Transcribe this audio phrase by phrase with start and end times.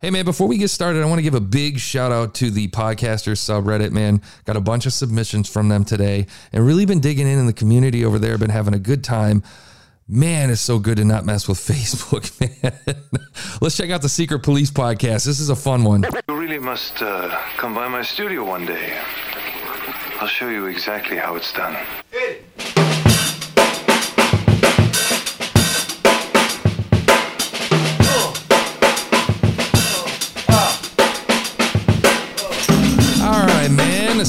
[0.00, 2.52] Hey man, before we get started, I want to give a big shout out to
[2.52, 4.22] the podcasters subreddit, man.
[4.44, 7.52] Got a bunch of submissions from them today and really been digging in in the
[7.52, 9.42] community over there, been having a good time.
[10.06, 12.94] Man, it's so good to not mess with Facebook, man.
[13.60, 15.24] Let's check out the Secret Police podcast.
[15.24, 16.04] This is a fun one.
[16.28, 18.96] You really must uh, come by my studio one day.
[20.20, 21.74] I'll show you exactly how it's done.
[21.74, 22.67] All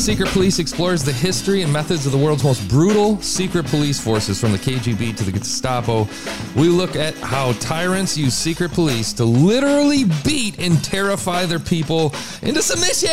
[0.09, 4.41] Secret Police explores the history and methods of the world's most brutal secret police forces,
[4.41, 6.07] from the KGB to the Gestapo.
[6.55, 12.11] We look at how tyrants use secret police to literally beat and terrify their people
[12.41, 13.11] into submission.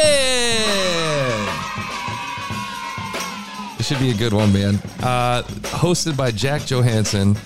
[3.76, 4.76] This should be a good one, man.
[5.02, 7.36] Uh, hosted by Jack Johansson.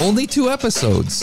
[0.00, 1.22] Only two episodes,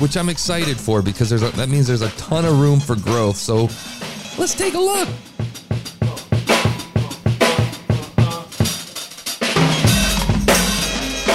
[0.00, 2.96] which I'm excited for because there's a, that means there's a ton of room for
[2.96, 3.36] growth.
[3.36, 3.68] So
[4.36, 5.08] let's take a look.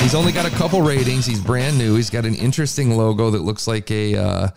[0.04, 1.26] He's only got a couple ratings.
[1.26, 1.96] He's brand new.
[1.96, 4.48] He's got an interesting logo that looks like a uh,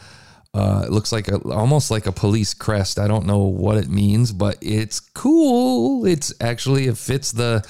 [0.53, 2.99] uh, it looks like a almost like a police crest.
[2.99, 6.05] I don't know what it means, but it's cool.
[6.05, 7.65] It's actually it fits the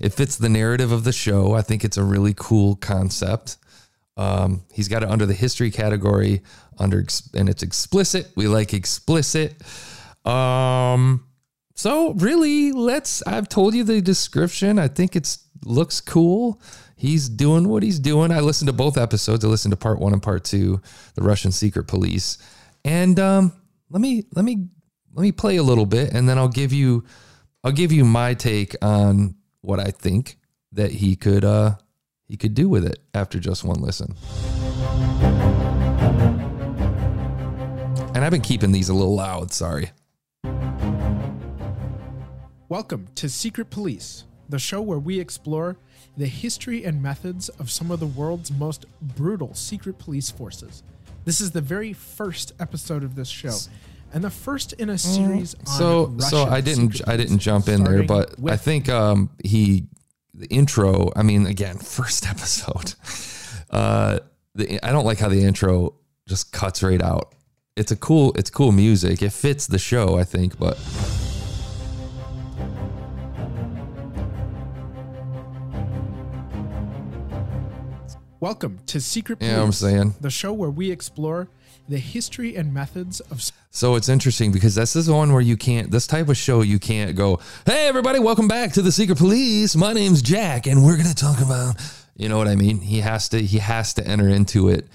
[0.00, 1.52] it fits the narrative of the show.
[1.54, 3.56] I think it's a really cool concept.
[4.16, 6.42] Um, he's got it under the history category
[6.78, 8.30] under and it's explicit.
[8.36, 9.60] We like explicit.
[10.24, 11.26] Um,
[11.74, 13.22] so really, let's.
[13.26, 14.78] I've told you the description.
[14.78, 16.60] I think it's looks cool.
[16.96, 18.30] He's doing what he's doing.
[18.32, 19.44] I listened to both episodes.
[19.44, 20.80] I listened to part one and part two,
[21.14, 22.38] the Russian secret police.
[22.84, 23.52] And um,
[23.90, 24.68] let me let me
[25.14, 27.04] let me play a little bit, and then I'll give you
[27.64, 30.38] I'll give you my take on what I think
[30.72, 31.76] that he could uh
[32.26, 34.14] he could do with it after just one listen.
[38.14, 39.52] And I've been keeping these a little loud.
[39.52, 39.90] Sorry.
[42.68, 45.76] Welcome to Secret Police, the show where we explore
[46.16, 50.82] the history and methods of some of the world's most brutal secret police forces.
[51.24, 53.56] This is the very first episode of this show,
[54.12, 57.38] and the first in a series on Mm, so so Russian I didn't I didn't
[57.38, 59.86] jump in there, but I think um he
[60.32, 61.10] the intro.
[61.16, 62.94] I mean, again, first episode.
[63.70, 64.20] Uh,
[64.54, 65.94] the I don't like how the intro
[66.28, 67.34] just cuts right out.
[67.76, 69.22] It's a cool it's cool music.
[69.22, 70.78] It fits the show, I think, but
[78.46, 80.14] Welcome to Secret Police, Yeah, I'm saying.
[80.20, 81.48] the show where we explore
[81.88, 83.42] the history and methods of
[83.72, 86.62] So it's interesting because this is the one where you can't, this type of show,
[86.62, 89.74] you can't go, hey, everybody, welcome back to the Secret Police.
[89.74, 91.74] My name's Jack, and we're going to talk about,
[92.14, 92.78] you know what I mean?
[92.78, 94.86] He has to, he has to enter into it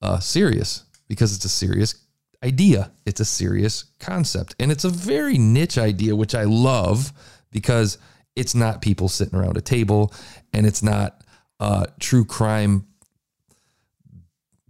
[0.00, 1.96] uh, serious because it's a serious
[2.42, 2.90] idea.
[3.04, 4.56] It's a serious concept.
[4.58, 7.12] And it's a very niche idea, which I love
[7.50, 7.98] because
[8.34, 10.10] it's not people sitting around a table
[10.54, 11.22] and it's not
[11.60, 12.86] uh, true crime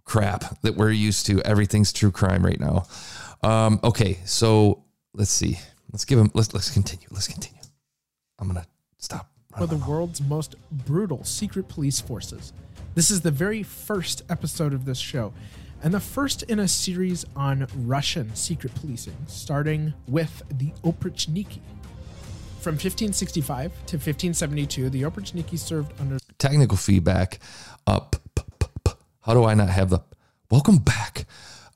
[0.05, 1.41] crap that we're used to.
[1.43, 2.87] Everything's true crime right now.
[3.43, 4.85] Um, okay, so
[5.15, 5.59] let's see.
[5.93, 6.31] Let's give him.
[6.35, 7.07] Let's let's continue.
[7.11, 7.61] Let's continue.
[8.39, 8.67] I'm gonna
[8.99, 9.31] stop.
[9.57, 12.53] of the world's most brutal secret police forces.
[12.95, 15.33] This is the very first episode of this show,
[15.83, 21.61] and the first in a series on Russian secret policing, starting with the Oprichniki.
[22.61, 27.39] From 1565 to 1572, the Oprichniki served under Technical feedback.
[27.87, 28.24] Uh, p- p- p- p-
[29.25, 30.01] how do I not have the
[30.51, 31.27] welcome back?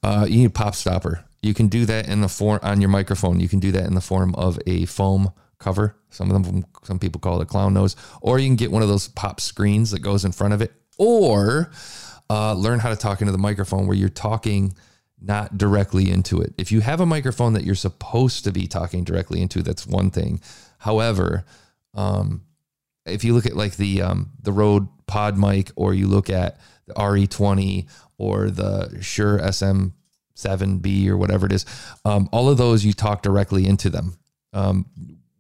[0.03, 1.25] Uh, you need a pop stopper.
[1.41, 3.41] You can do that in the form on your microphone.
[3.41, 5.97] You can do that in the form of a foam cover.
[6.11, 8.83] Some of them, some people call it a clown nose, or you can get one
[8.83, 11.71] of those pop screens that goes in front of it, or
[12.29, 14.75] uh, learn how to talk into the microphone where you're talking
[15.21, 16.53] not directly into it.
[16.59, 20.11] If you have a microphone that you're supposed to be talking directly into, that's one
[20.11, 20.41] thing.
[20.79, 21.45] However,
[21.95, 22.43] um,
[23.07, 26.61] if you look at like the um, the Rode Pod mic, or you look at
[26.89, 27.87] the RE20
[28.19, 31.65] or the Shure SM7B or whatever it is,
[32.05, 34.19] um, all of those you talk directly into them.
[34.53, 34.87] Um,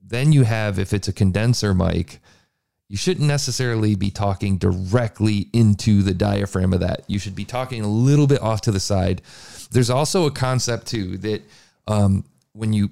[0.03, 2.21] then you have if it's a condenser mic,
[2.89, 7.05] you shouldn't necessarily be talking directly into the diaphragm of that.
[7.07, 9.21] You should be talking a little bit off to the side.
[9.71, 11.43] There's also a concept too that
[11.87, 12.91] um, when you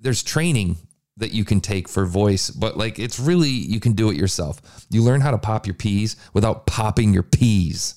[0.00, 0.76] there's training
[1.18, 4.86] that you can take for voice, but like it's really you can do it yourself.
[4.90, 7.94] You learn how to pop your P's without popping your P's.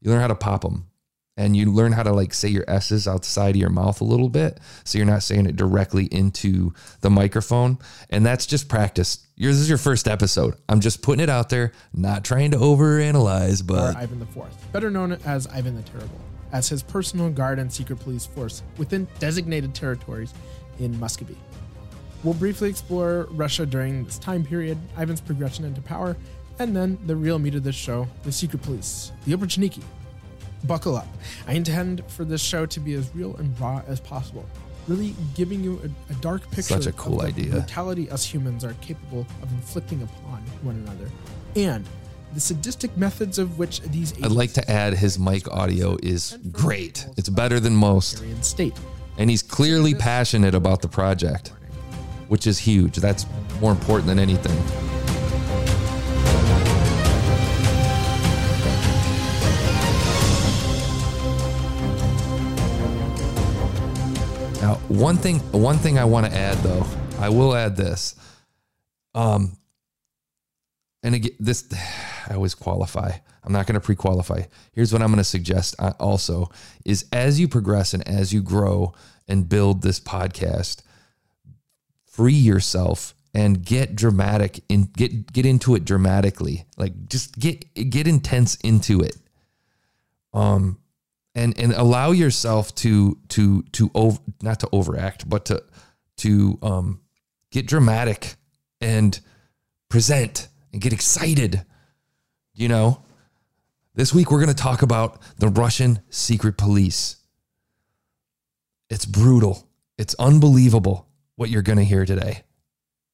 [0.00, 0.86] You learn how to pop them.
[1.36, 4.28] And you learn how to like say your S's outside of your mouth a little
[4.28, 4.60] bit.
[4.84, 7.78] So you're not saying it directly into the microphone.
[8.10, 9.26] And that's just practice.
[9.36, 10.56] Yours is your first episode.
[10.68, 14.70] I'm just putting it out there, not trying to overanalyze, or but Ivan the Fourth,
[14.70, 16.20] better known as Ivan the Terrible.
[16.52, 20.34] as his personal guard and secret police force within designated territories
[20.78, 21.38] in Muscovy.
[22.22, 26.16] We'll briefly explore Russia during this time period, Ivan's progression into power,
[26.58, 29.82] and then the real meat of this show the secret police, the Oprichniki.
[30.64, 31.08] Buckle up.
[31.48, 34.44] I intend for this show to be as real and raw as possible,
[34.86, 37.52] really giving you a, a dark picture Such a cool of the idea.
[37.52, 41.10] brutality us humans are capable of inflicting upon one another,
[41.56, 41.86] and
[42.34, 47.06] the sadistic methods of which these I'd like to add his mic audio is great.
[47.16, 48.22] It's better than most.
[48.44, 48.74] State.
[49.16, 51.52] And he's clearly passionate about the project,
[52.30, 52.94] which is huge.
[52.94, 53.26] That's
[53.60, 54.56] more important than anything.
[64.62, 66.86] Now, one thing one thing I want to add though,
[67.18, 68.14] I will add this.
[69.12, 69.56] Um
[71.02, 71.64] and again this
[72.28, 73.10] I always qualify.
[73.42, 74.42] I'm not going to pre-qualify.
[74.72, 76.50] Here's what I'm going to suggest uh, also
[76.84, 78.94] is as you progress and as you grow
[79.26, 80.82] and build this podcast,
[82.20, 86.66] free yourself and get dramatic and get get into it dramatically.
[86.76, 89.16] Like just get get intense into it.
[90.34, 90.76] Um
[91.34, 95.64] and and allow yourself to to to over not to overact but to
[96.18, 97.00] to um
[97.50, 98.34] get dramatic
[98.82, 99.18] and
[99.88, 101.64] present and get excited
[102.54, 103.02] you know
[103.94, 107.16] this week we're going to talk about the Russian secret police
[108.90, 111.09] it's brutal it's unbelievable
[111.40, 112.42] what you're going to hear today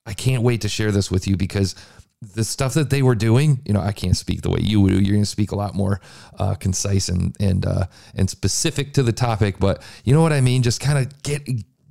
[0.05, 1.77] i can't wait to share this with you because
[2.21, 4.93] the stuff that they were doing, you know, I can't speak the way you would.
[4.93, 6.01] You're going to speak a lot more
[6.39, 9.59] uh, concise and and uh, and specific to the topic.
[9.59, 10.63] But you know what I mean?
[10.63, 11.47] Just kind of get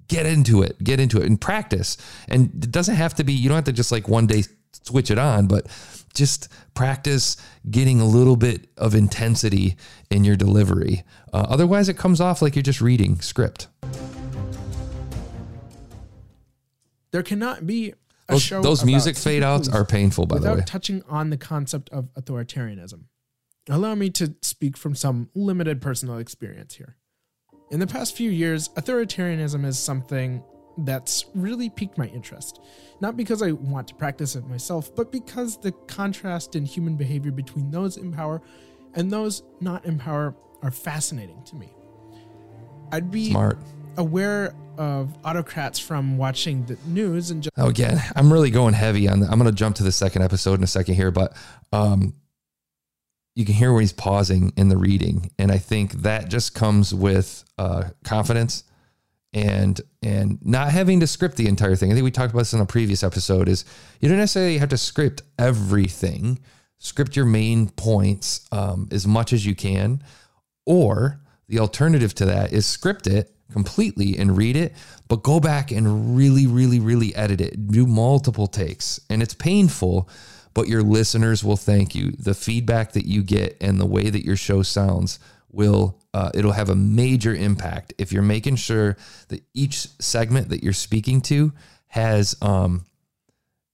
[0.07, 1.97] get into it, get into it, and practice.
[2.27, 3.33] And it doesn't have to be.
[3.33, 4.43] You don't have to just like one day
[4.83, 5.67] switch it on, but
[6.13, 7.37] just practice
[7.69, 9.75] getting a little bit of intensity
[10.09, 11.03] in your delivery.
[11.33, 13.67] Uh, otherwise, it comes off like you're just reading script.
[17.15, 17.93] There cannot be
[18.27, 20.63] a Those, show those music fade outs are painful, by the without way.
[20.65, 23.03] touching on the concept of authoritarianism.
[23.69, 26.97] Allow me to speak from some limited personal experience here.
[27.71, 30.43] In the past few years, authoritarianism is something
[30.79, 32.59] that's really piqued my interest.
[32.99, 37.31] Not because I want to practice it myself, but because the contrast in human behavior
[37.31, 38.41] between those in power
[38.93, 41.73] and those not in power are fascinating to me.
[42.91, 43.57] I'd be Smart.
[43.97, 49.07] Aware of autocrats from watching the news and just Now again, I'm really going heavy
[49.07, 49.21] on.
[49.21, 51.35] The, I'm going to jump to the second episode in a second here, but
[51.71, 52.13] um,
[53.35, 56.93] you can hear where he's pausing in the reading, and I think that just comes
[56.93, 58.63] with uh, confidence
[59.33, 61.91] and and not having to script the entire thing.
[61.91, 63.49] I think we talked about this in a previous episode.
[63.49, 63.65] Is
[63.99, 66.39] you don't necessarily have to script everything.
[66.77, 70.01] Script your main points um, as much as you can,
[70.65, 74.73] or the alternative to that is script it completely and read it,
[75.07, 77.67] but go back and really, really, really edit it.
[77.67, 78.99] Do multiple takes.
[79.09, 80.09] And it's painful,
[80.53, 82.11] but your listeners will thank you.
[82.11, 85.19] The feedback that you get and the way that your show sounds
[85.51, 88.97] will uh, it'll have a major impact if you're making sure
[89.29, 91.53] that each segment that you're speaking to
[91.87, 92.85] has um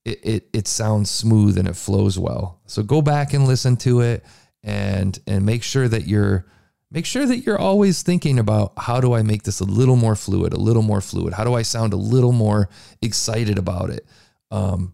[0.05, 2.59] it, it it sounds smooth and it flows well.
[2.65, 4.23] So go back and listen to it
[4.63, 6.45] and and make sure that you're
[6.91, 10.15] make sure that you're always thinking about how do I make this a little more
[10.15, 11.33] fluid, a little more fluid?
[11.33, 12.69] How do I sound a little more
[13.01, 14.05] excited about it?
[14.51, 14.93] Um,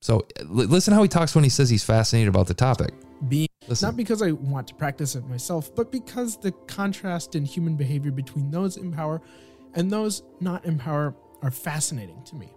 [0.00, 2.94] so li- listen how he talks when he says he's fascinated about the topic.
[3.28, 3.88] being Listen.
[3.88, 8.12] not because I want to practice it myself, but because the contrast in human behavior
[8.12, 9.20] between those in power
[9.74, 12.52] and those not in power are fascinating to me.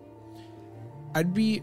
[1.13, 1.61] I'd be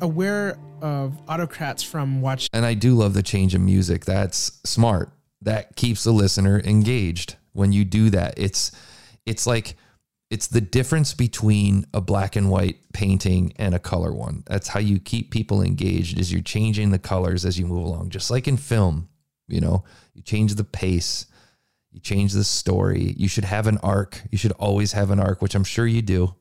[0.00, 4.04] aware of autocrats from watching And I do love the change in music.
[4.04, 5.12] That's smart.
[5.42, 8.34] That keeps the listener engaged when you do that.
[8.36, 8.72] It's
[9.26, 9.76] it's like
[10.30, 14.44] it's the difference between a black and white painting and a color one.
[14.46, 18.10] That's how you keep people engaged is you're changing the colors as you move along.
[18.10, 19.08] Just like in film,
[19.46, 19.84] you know,
[20.14, 21.26] you change the pace,
[21.90, 23.14] you change the story.
[23.18, 24.22] You should have an arc.
[24.30, 26.34] You should always have an arc, which I'm sure you do.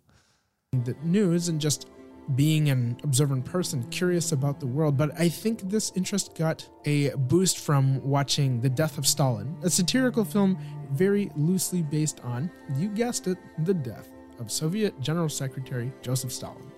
[0.72, 1.88] the news and just
[2.36, 4.98] being an observant person, curious about the world.
[4.98, 9.70] But I think this interest got a boost from watching The Death of Stalin, a
[9.70, 10.58] satirical film
[10.92, 14.10] very loosely based on, you guessed it, the death
[14.40, 16.72] of Soviet General Secretary Joseph Stalin.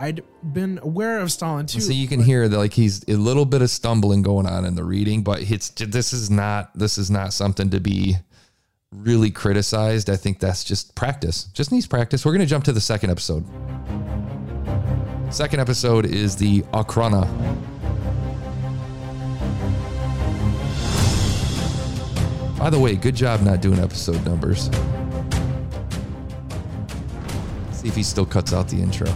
[0.00, 0.22] I'd
[0.52, 1.80] been aware of Stalin too.
[1.80, 4.74] So you can hear that like he's a little bit of stumbling going on in
[4.74, 8.16] the reading, but it's this is not this is not something to be
[8.92, 10.08] really criticized.
[10.08, 11.44] I think that's just practice.
[11.52, 12.24] Just needs practice.
[12.24, 13.44] We're gonna jump to the second episode.
[15.30, 17.26] Second episode is the Okhrana.
[22.58, 24.70] By the way, good job not doing episode numbers.
[27.72, 29.08] See if he still cuts out the intro.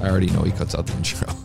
[0.00, 1.41] I already know he cuts out the intro.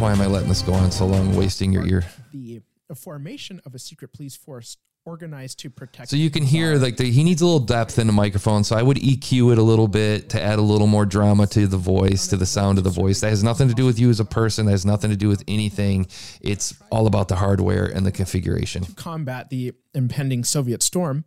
[0.00, 2.04] Why am I letting this go on so long, wasting your ear?
[2.32, 2.62] The
[2.94, 6.08] formation of a secret police force organized to protect.
[6.08, 8.64] So you can hear like the, he needs a little depth in the microphone.
[8.64, 11.66] So I would EQ it a little bit to add a little more drama to
[11.66, 13.20] the voice, to the sound of the voice.
[13.20, 14.66] That has nothing to do with you as a person.
[14.66, 16.06] That has nothing to do with anything.
[16.40, 18.84] It's all about the hardware and the configuration.
[18.96, 21.24] combat the impending Soviet storm.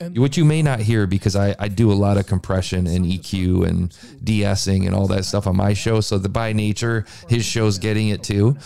[0.00, 3.66] Which you may not hear because I, I do a lot of compression and EQ
[3.66, 6.00] and de-essing and all that stuff on my show.
[6.00, 8.56] So the by nature, his show's getting it too.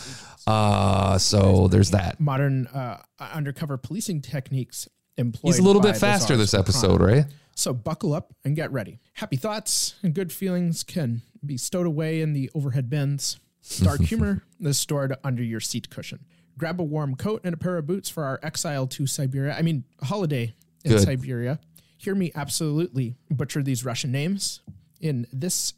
[0.47, 2.19] Uh, so there's that.
[2.19, 5.55] Modern uh, undercover policing techniques employed.
[5.55, 7.27] He's a little bit faster this episode, right?
[7.55, 9.01] So buckle up and get ready.
[9.15, 13.39] Happy thoughts and good feelings can be stowed away in the overhead bins.
[13.83, 16.25] Dark humor is stored under your seat cushion.
[16.57, 19.55] Grab a warm coat and a pair of boots for our exile to Siberia.
[19.57, 20.55] I mean, holiday
[20.85, 21.03] in Good.
[21.03, 21.59] Siberia.
[21.97, 24.61] Hear me absolutely butcher these Russian names
[25.01, 25.75] in this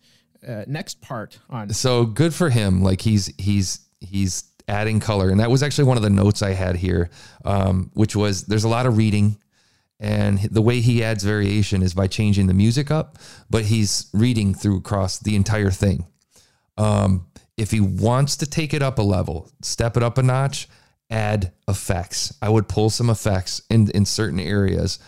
[0.47, 5.41] uh, next part on so good for him like he's he's he's adding color and
[5.41, 7.11] that was actually one of the notes i had here
[7.45, 9.37] um, which was there's a lot of reading
[9.99, 13.19] and the way he adds variation is by changing the music up
[13.51, 16.07] but he's reading through across the entire thing
[16.79, 17.27] um,
[17.59, 20.69] if he wants to take it up a level step it up a notch
[21.11, 22.37] add effects.
[22.41, 24.99] I would pull some effects in in certain areas.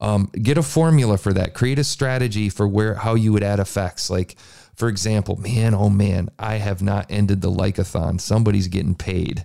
[0.00, 1.54] Um, get a formula for that.
[1.54, 4.10] Create a strategy for where how you would add effects.
[4.10, 4.36] Like
[4.74, 9.44] for example man oh man i have not ended the lycathon somebody's getting paid.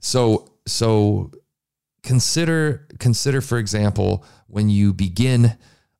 [0.00, 1.32] So so
[2.02, 5.56] consider consider for example when you begin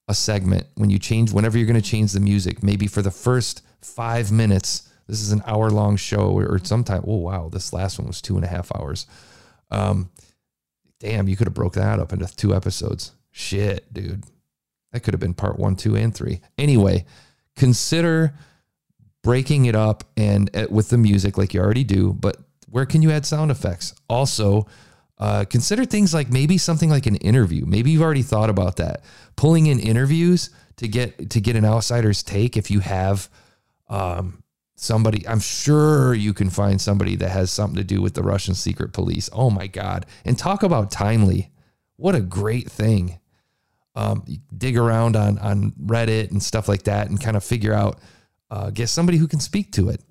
[0.07, 3.11] a segment when you change whenever you're going to change the music maybe for the
[3.11, 7.99] first five minutes this is an hour long show or sometime oh wow this last
[7.99, 9.07] one was two and a half hours.
[9.71, 10.11] Um
[11.01, 13.13] damn you could have broke that up into two episodes.
[13.31, 14.25] Shit dude.
[14.93, 16.41] That could have been part one two and three.
[16.57, 17.07] Anyway
[17.57, 18.35] consider
[19.25, 22.37] breaking it up and uh, with the music like you already do but
[22.71, 23.95] where can you add sound effects?
[24.09, 24.67] Also
[25.19, 27.65] uh, consider things like maybe something like an interview.
[27.67, 29.03] Maybe you've already thought about that.
[29.37, 33.29] Pulling in interviews to get to get an outsider's take if you have
[33.89, 34.43] um,
[34.81, 38.55] somebody i'm sure you can find somebody that has something to do with the russian
[38.55, 39.29] secret police.
[39.33, 40.07] Oh my god.
[40.25, 41.51] And talk about timely.
[41.97, 43.19] What a great thing.
[43.95, 44.25] Um,
[44.57, 47.99] dig around on on reddit and stuff like that and kind of figure out
[48.51, 50.03] uh, get somebody who can speak to it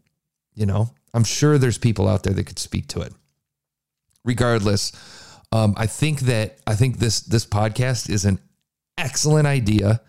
[0.53, 0.89] you know?
[1.13, 3.13] I'm sure there's people out there that could speak to it.
[4.23, 4.91] Regardless
[5.53, 8.37] um, i think that i think this this podcast is an
[8.97, 10.01] excellent idea.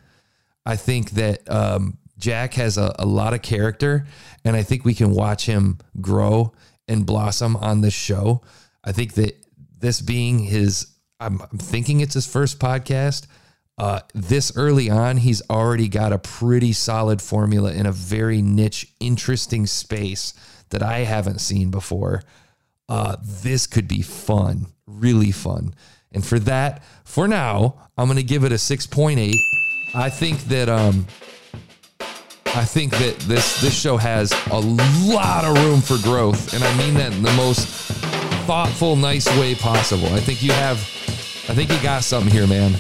[0.65, 4.07] I think that um, jack has a, a lot of character
[4.45, 6.53] and i think we can watch him grow
[6.87, 8.43] and blossom on this show
[8.85, 9.37] i think that
[9.79, 13.27] this being his i'm, I'm thinking it's his first podcast
[13.79, 18.93] uh, this early on, he's already got a pretty solid formula in a very niche,
[18.99, 20.35] interesting space
[20.71, 22.25] that I haven't seen before.
[22.89, 25.75] Uh, this could be fun, really fun.
[26.11, 29.33] And for that, for now, I'm going to give it a 6.8.
[29.95, 31.07] I think that um,
[32.55, 36.77] I think that this this show has a lot of room for growth, and I
[36.77, 37.67] mean that in the most
[38.47, 40.07] thoughtful, nice way possible.
[40.15, 40.79] I think you have,
[41.49, 42.73] I think you got something here, man.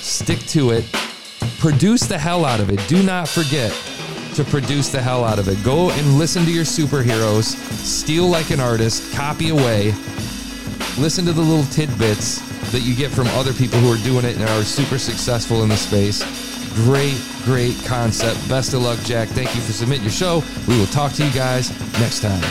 [0.00, 0.84] Stick to it.
[1.60, 2.80] Produce the hell out of it.
[2.88, 3.72] Do not forget
[4.34, 5.62] to produce the hell out of it.
[5.62, 7.54] Go and listen to your superheroes.
[7.84, 9.14] Steal like an artist.
[9.14, 9.92] Copy away.
[10.98, 12.40] Listen to the little tidbits
[12.72, 15.68] that you get from other people who are doing it and are super successful in
[15.68, 16.51] the space.
[16.74, 18.48] Great, great concept.
[18.48, 19.28] Best of luck, Jack.
[19.28, 20.42] Thank you for submitting your show.
[20.66, 22.42] We will talk to you guys next time.